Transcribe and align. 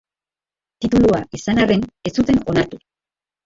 Titulua 0.85 1.21
izan 1.41 1.63
arren, 1.67 1.87
ez 2.09 2.15
zuten 2.19 2.43
onartu. 2.51 2.85